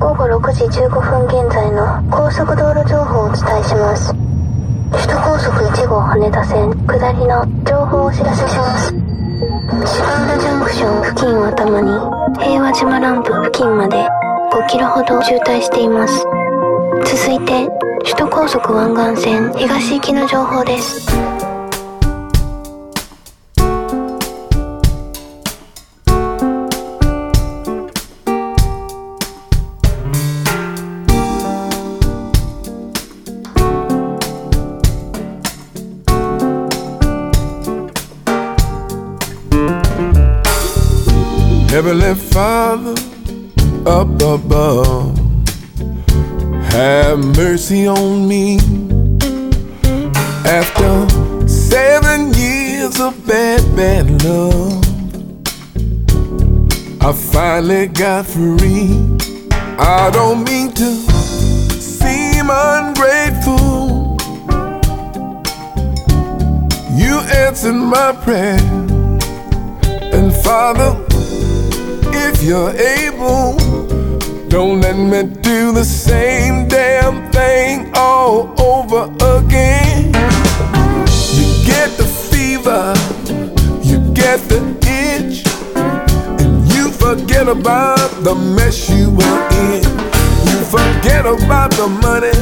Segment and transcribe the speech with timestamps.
[0.00, 4.14] 午後6時15分現在の高速道路情報をお伝えします。
[4.92, 8.88] 首都高速1号羽田線下りの情報をお知らせします。
[8.88, 11.90] 芝浦ジャンクション付近を頭に
[12.42, 14.08] 平和島ランプ付近まで
[14.52, 16.24] 5キロほど渋滞しています。
[17.04, 21.39] 続いて首都高速湾岸線東行きの情報です。
[44.34, 45.18] Above,
[46.70, 48.58] have mercy on me.
[50.44, 54.84] After seven years of bad, bad love,
[57.02, 58.90] I finally got free.
[59.78, 60.90] I don't mean to
[61.80, 64.16] seem ungrateful.
[66.94, 68.60] You answered my prayer,
[70.14, 70.92] and Father
[72.12, 73.59] if you're able.
[74.50, 79.04] Don't let me do the same damn thing all over
[79.38, 80.06] again.
[81.36, 82.92] You get the fever,
[83.80, 85.46] you get the itch,
[86.42, 89.40] and you forget about the mess you were
[89.70, 89.84] in.
[90.48, 92.34] You forget about the money,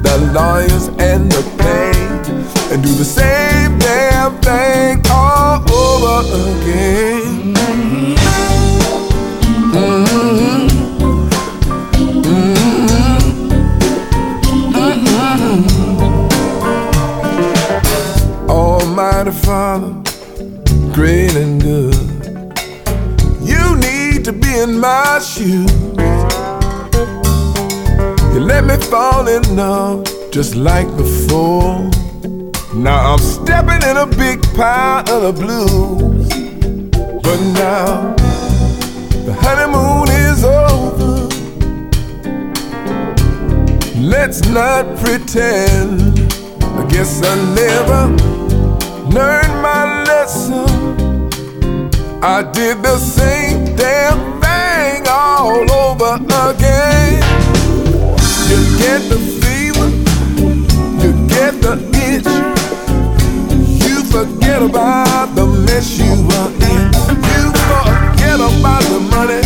[0.00, 7.39] the lawyers, and the pain, and do the same damn thing all over again.
[24.62, 25.72] In my shoes.
[28.32, 31.88] You let me fall in love just like before.
[32.74, 36.28] Now I'm stepping in a big pile of the blues.
[37.24, 38.14] But now
[39.26, 41.28] the honeymoon is over.
[43.98, 46.18] Let's not pretend.
[46.80, 48.02] I guess I never
[49.16, 50.68] learned my lesson.
[52.22, 54.29] I did the same damn thing
[55.10, 56.14] all over
[56.50, 57.20] again.
[58.48, 59.88] You get the fever,
[61.02, 61.74] you get the
[62.08, 62.30] itch.
[63.84, 66.86] You forget about the mess you were in.
[67.32, 69.42] You forget about the money,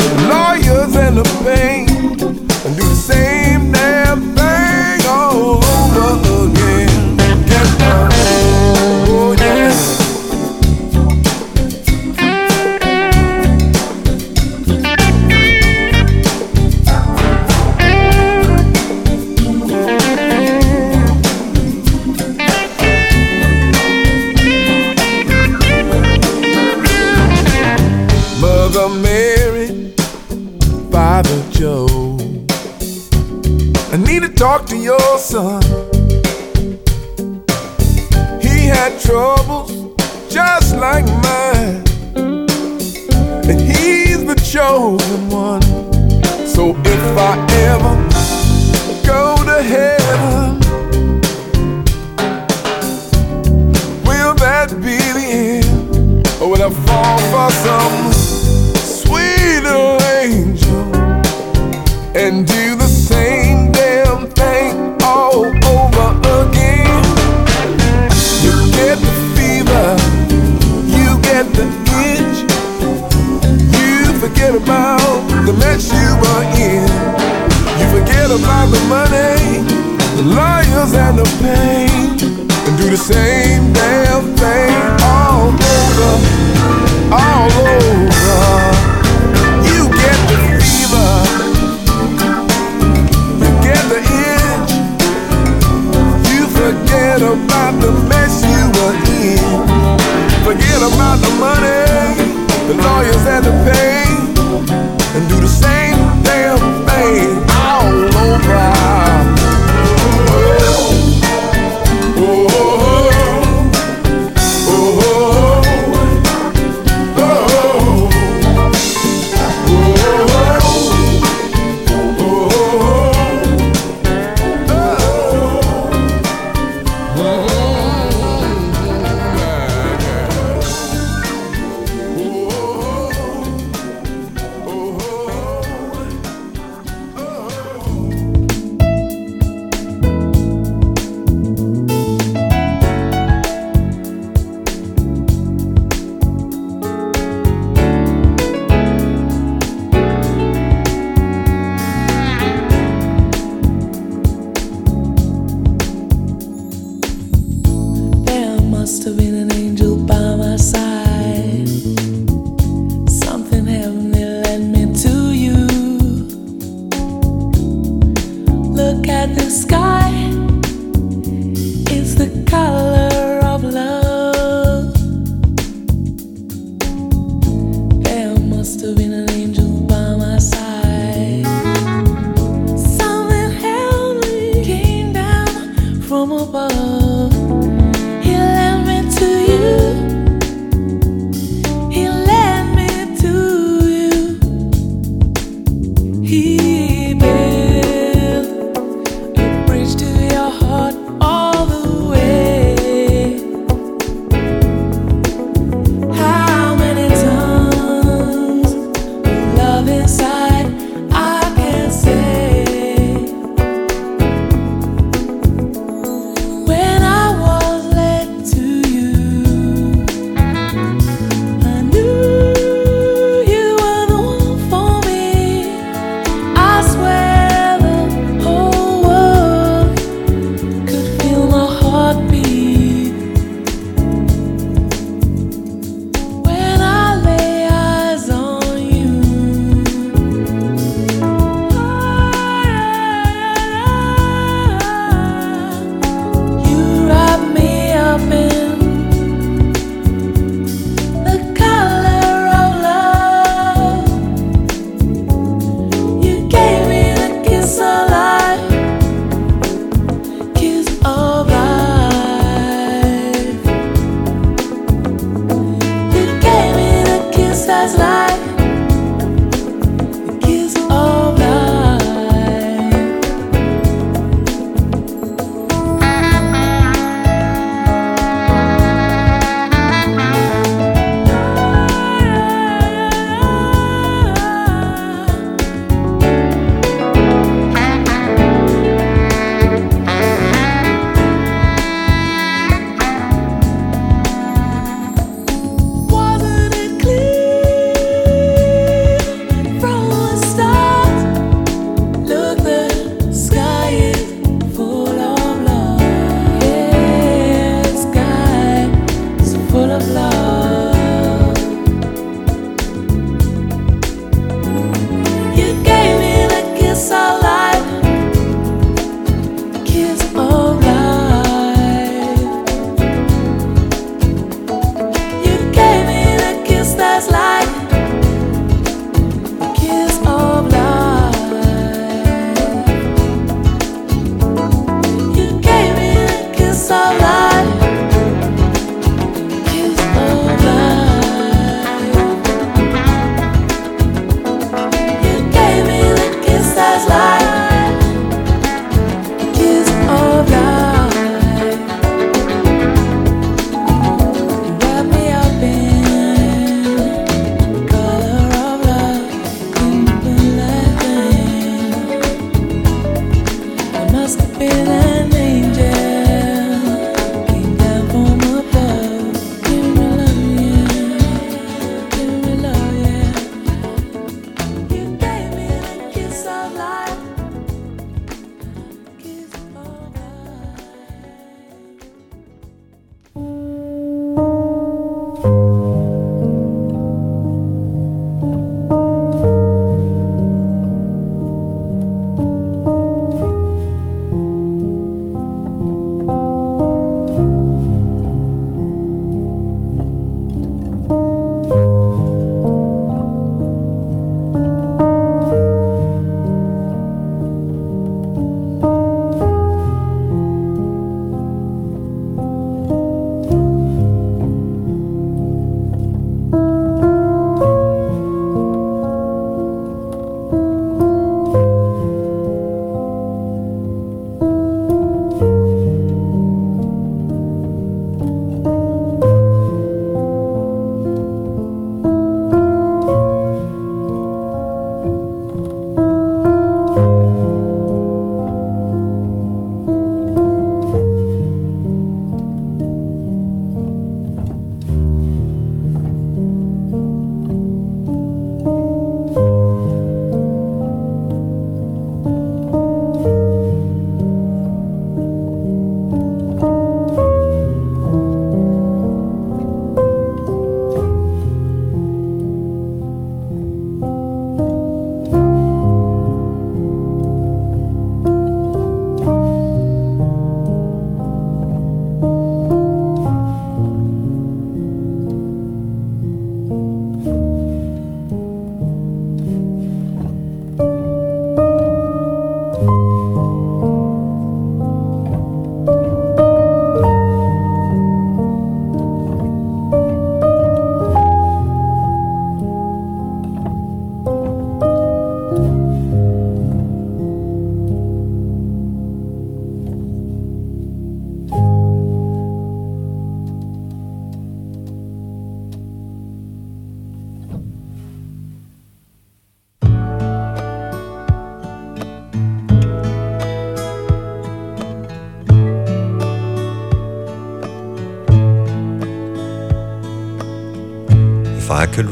[0.00, 1.88] the lawyers, and the pain,
[2.64, 3.63] and do the same
[35.24, 35.62] son.
[38.42, 39.83] He had troubles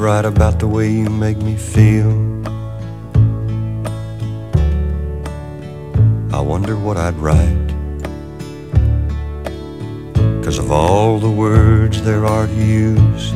[0.02, 2.10] write about the way you make me feel,
[6.34, 7.68] I wonder what I'd write.
[10.42, 13.30] Cause of all the words there are to use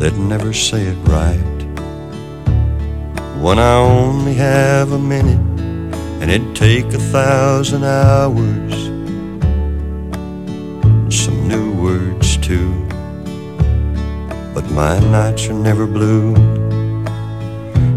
[0.00, 1.58] that never say it right.
[3.40, 5.38] When I only have a minute
[6.20, 8.87] and it'd take a thousand hours
[14.78, 16.36] my nights are never blue,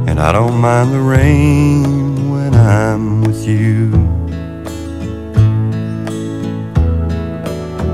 [0.07, 3.91] and I don't mind the rain when I'm with you.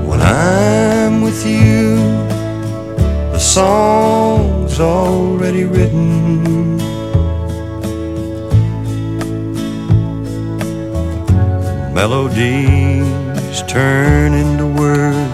[0.08, 1.96] When I'm with you,
[3.34, 6.78] the song's already written.
[11.92, 15.27] Melodies turn into words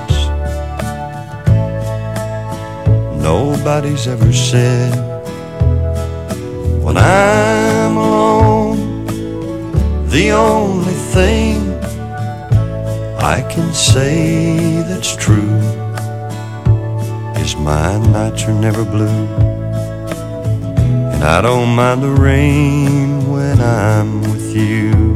[3.24, 4.92] nobody's ever said.
[6.84, 9.06] When I'm alone,
[10.08, 11.56] the only thing
[13.34, 15.56] I can say that's true
[17.42, 19.26] is my nights are never blue.
[21.14, 25.13] And I don't mind the rain when I'm with you.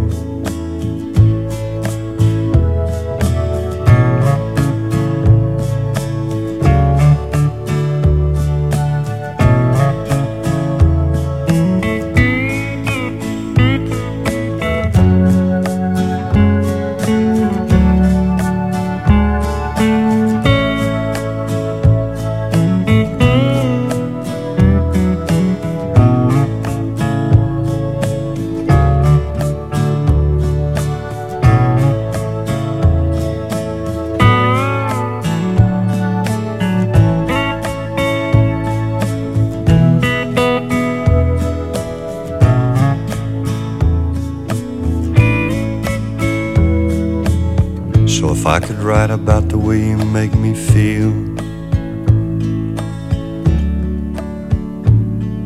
[50.88, 51.12] Feel,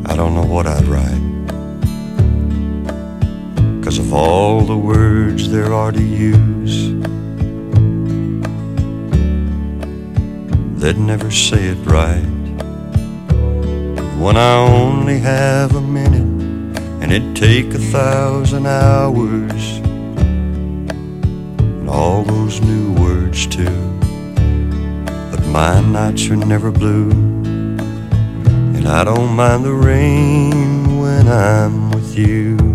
[0.09, 1.25] I don't know what I'd write.
[3.83, 6.93] Cause of all the words there are to use
[10.81, 12.33] that never say it right.
[14.23, 16.31] When I only have a minute
[17.01, 19.63] and it'd take a thousand hours
[21.79, 24.02] and all those new words too.
[25.53, 32.72] My nights are never blue, and I don't mind the rain when I'm with you.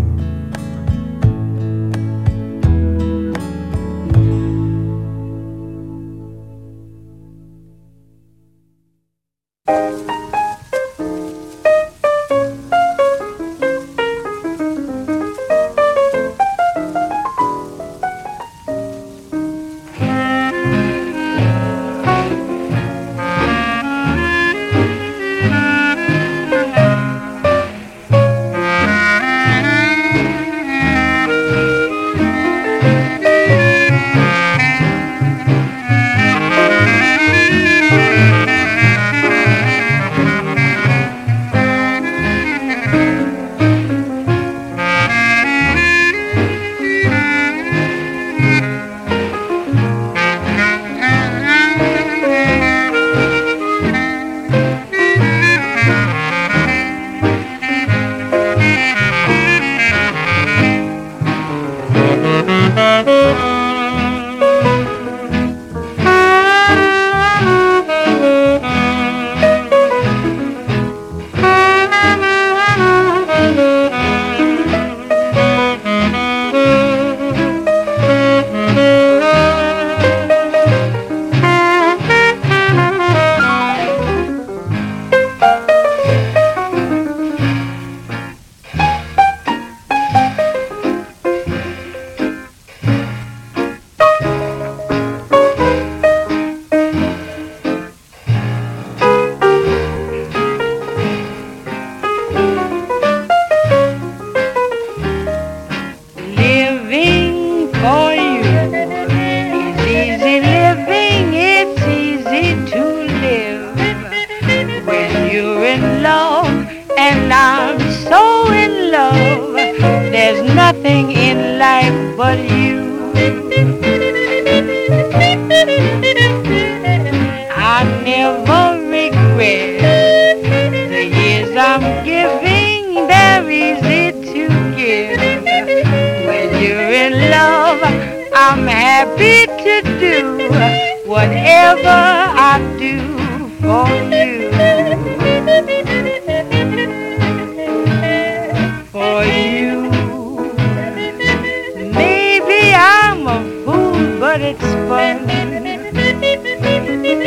[154.31, 155.25] But it's fun.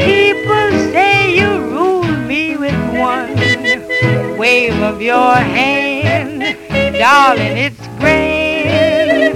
[0.06, 3.34] People say you rule me with one
[4.38, 6.42] wave of your hand.
[6.96, 9.34] Darling, it's grand.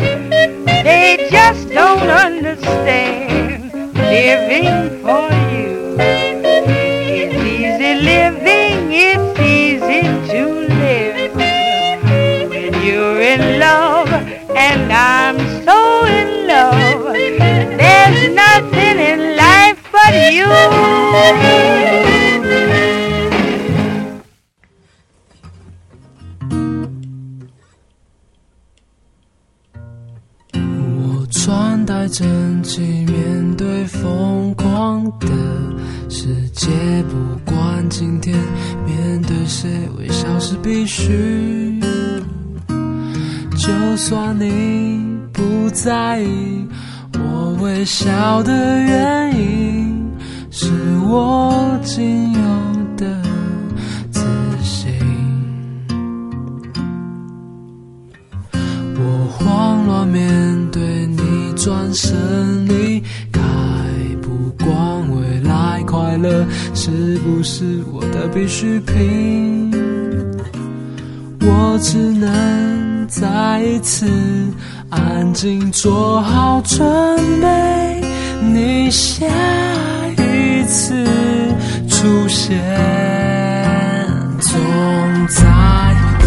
[0.87, 5.46] They just don't understand living for you.
[30.99, 35.29] 我穿戴整齐，面对疯狂的
[36.09, 36.71] 世界。
[37.09, 37.15] 不
[37.51, 38.37] 管今天
[38.85, 41.81] 面对谁，微笑是必须。
[43.57, 45.03] 就算你
[45.33, 46.67] 不在意，
[47.15, 49.16] 我微笑的原
[51.09, 52.41] 我仅有
[52.97, 53.23] 的
[54.11, 54.21] 自
[54.63, 54.93] 信。
[58.99, 63.41] 我慌乱面对你转身离开，
[64.21, 69.71] 不管未来快乐是不是我的必需品，
[71.41, 74.11] 我只能再一次
[74.91, 76.81] 安静做好准
[77.41, 78.03] 备，
[78.43, 79.25] 你下
[80.67, 80.95] 次
[81.89, 82.61] 出现，
[84.41, 84.61] 总
[85.29, 85.45] 在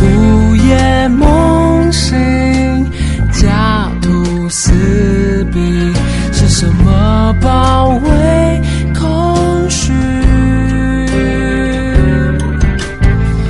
[0.01, 2.89] 午夜梦醒，
[3.31, 5.93] 家徒四壁，
[6.31, 8.61] 是什么包围
[8.97, 9.91] 空虚？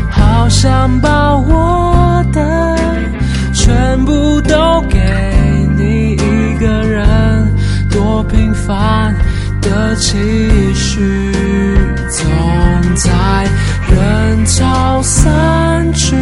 [0.10, 2.76] 好想把我的
[3.54, 5.00] 全部都给
[5.78, 7.56] 你一个人，
[7.90, 9.16] 多平凡
[9.62, 10.69] 的期
[12.10, 12.26] 总
[12.96, 13.10] 在
[13.90, 16.16] 人潮散去，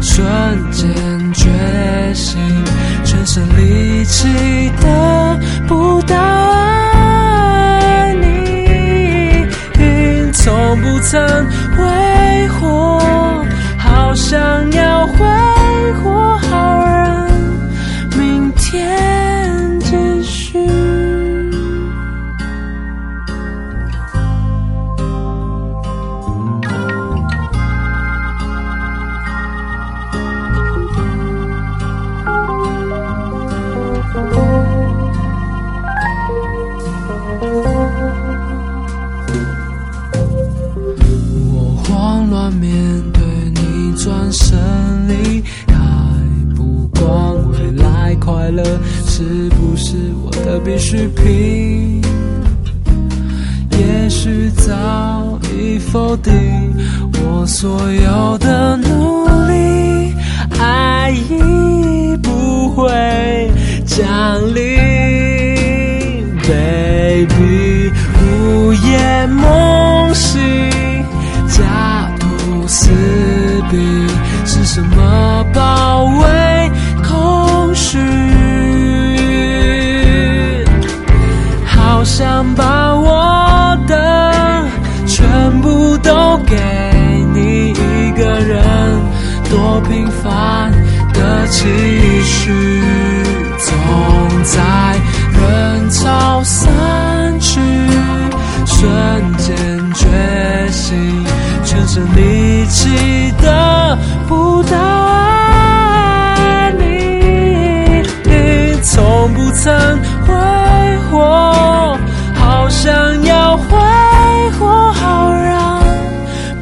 [0.00, 0.24] 瞬
[0.70, 0.88] 间
[1.32, 1.50] 觉
[2.14, 2.38] 醒，
[3.04, 4.28] 全身力气
[4.80, 9.46] 得不到爱你，
[10.32, 11.20] 从不曾
[50.92, 51.41] 视频
[101.94, 108.00] 是你记得不到爱你，
[108.82, 110.32] 从不曾挥
[111.10, 111.94] 霍，
[112.34, 113.76] 好想要挥
[114.58, 115.82] 霍，好让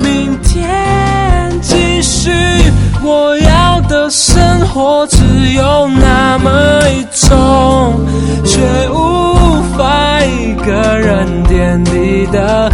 [0.00, 2.32] 明天继续。
[3.00, 6.50] 我要的生活只有那么
[6.90, 8.04] 一种，
[8.44, 8.58] 却
[8.90, 12.68] 无法一个人点滴的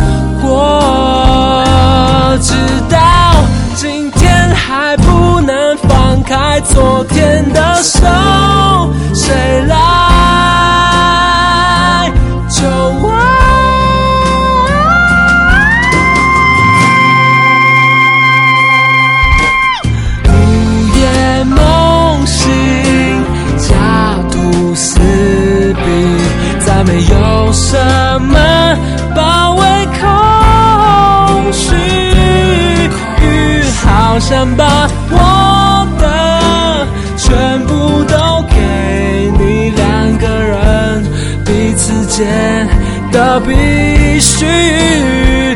[34.37, 41.05] 想把我的全部都给你两个人
[41.43, 42.69] 彼此间
[43.11, 44.45] 的必须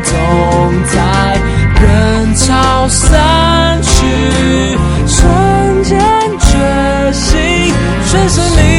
[0.01, 0.17] 总
[0.87, 1.37] 在
[1.79, 3.91] 人潮散去
[5.05, 5.99] 瞬间
[6.39, 7.39] 觉醒
[8.09, 8.70] 全是你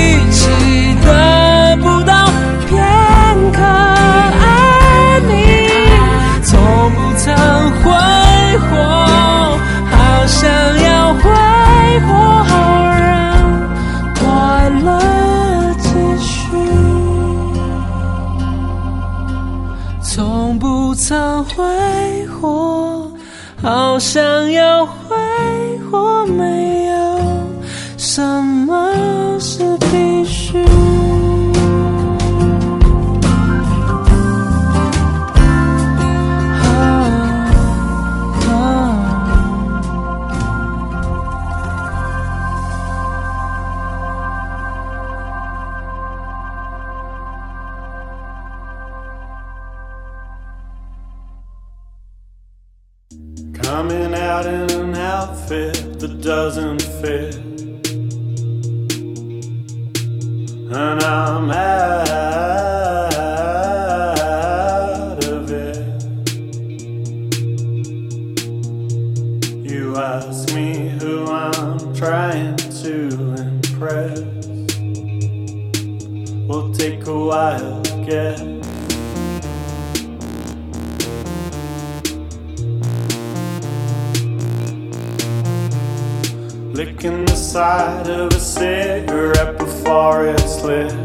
[87.72, 91.01] light of a cigarette before it's lit.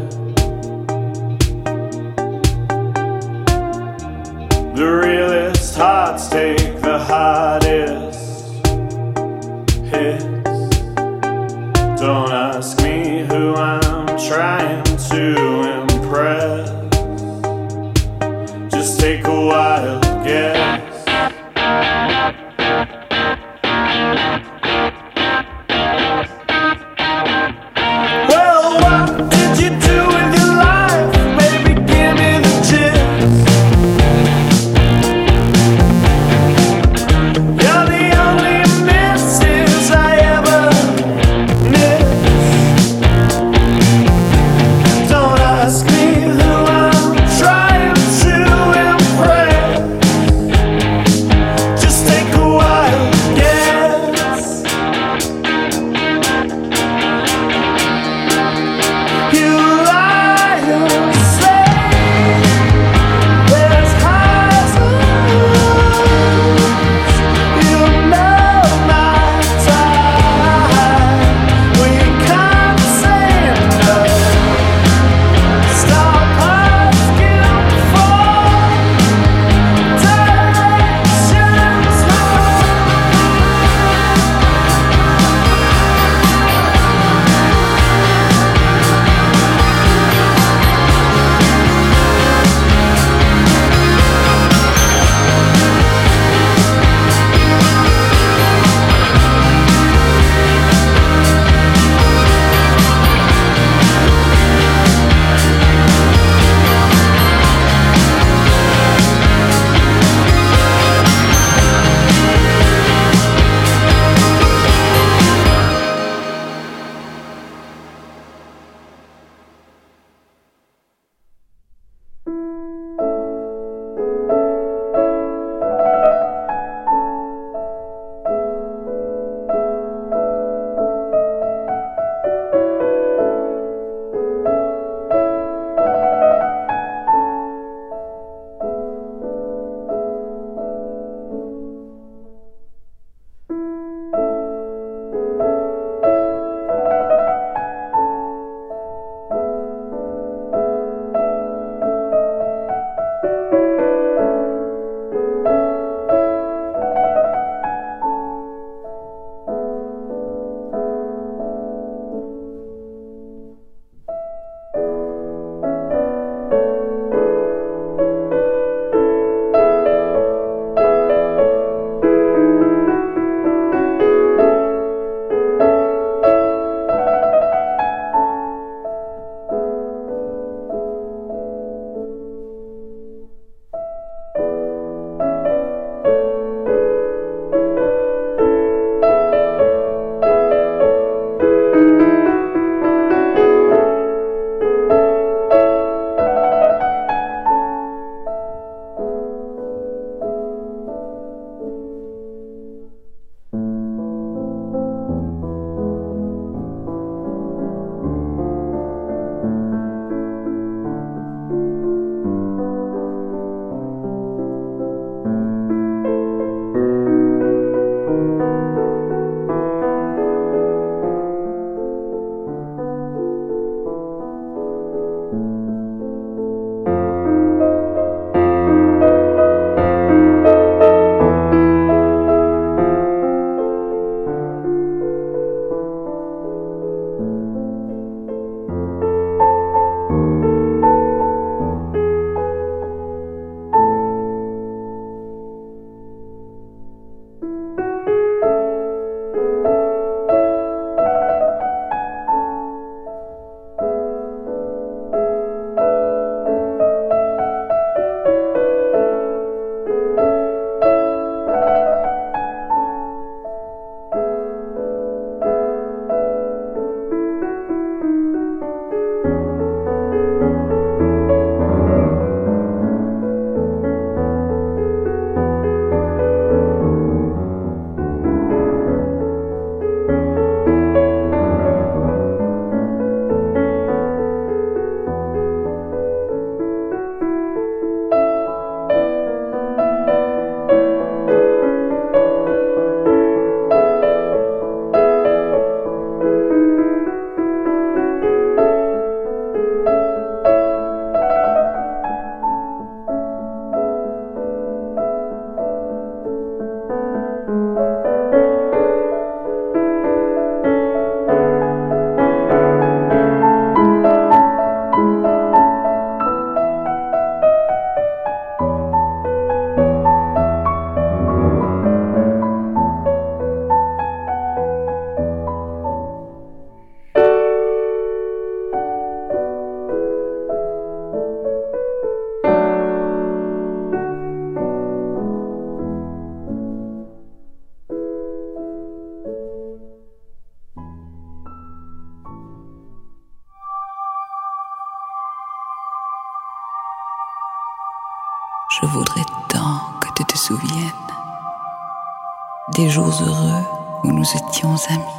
[352.86, 353.64] Jours heureux
[354.04, 355.18] où nous étions amis.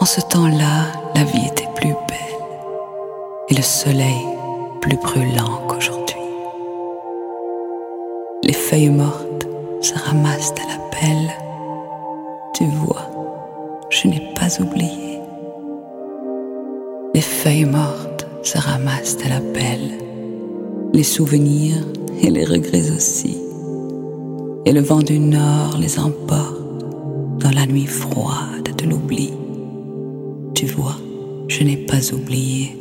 [0.00, 2.38] En ce temps-là, la vie était plus belle
[3.48, 4.26] et le soleil
[4.82, 6.20] plus brûlant qu'aujourd'hui.
[8.42, 9.46] Les feuilles mortes
[9.80, 11.32] se ramassent à la pelle.
[12.52, 13.10] Tu vois,
[13.88, 15.20] je n'ai pas oublié.
[17.14, 19.98] Les feuilles mortes se ramassent à la pelle.
[20.92, 21.82] Les souvenirs
[22.22, 23.47] et les regrets aussi.
[24.68, 26.84] Et le vent du nord les emporte
[27.38, 29.32] dans la nuit froide de l'oubli.
[30.54, 30.98] Tu vois,
[31.48, 32.76] je n'ai pas oublié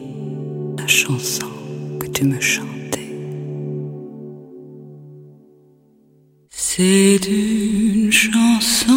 [0.78, 1.45] la chanson
[1.97, 3.10] que tu me chantais.
[6.50, 8.91] C'est une chanson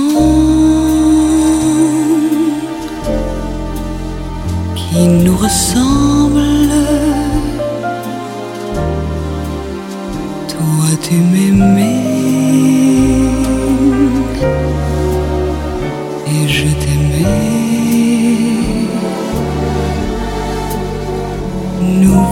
[4.74, 6.42] qui nous ressemble.
[10.48, 11.99] Toi, tu m'aimais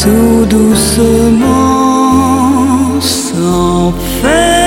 [0.00, 1.44] Tout doucement
[3.00, 4.57] sans faire